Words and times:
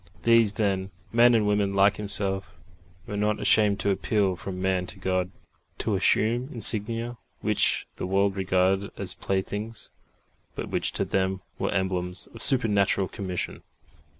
These, 0.23 0.55
then, 0.55 0.89
men 1.13 1.35
and 1.35 1.45
women 1.47 1.73
like 1.73 1.97
himself, 1.97 2.57
were 3.05 3.15
not 3.15 3.39
ashamed 3.39 3.79
to 3.81 3.91
appeal 3.91 4.35
from 4.35 4.59
man 4.59 4.87
to 4.87 4.97
God, 4.97 5.29
to 5.77 5.93
assume 5.93 6.49
insignia 6.51 7.17
which 7.41 7.85
the 7.97 8.07
world 8.07 8.35
regarded 8.35 8.89
as 8.97 9.13
playthings, 9.13 9.91
but 10.55 10.69
which 10.69 10.91
to 10.93 11.05
them 11.05 11.41
were 11.59 11.69
emblems 11.69 12.27
of 12.33 12.41
supernatural 12.41 13.09
commission. 13.09 13.61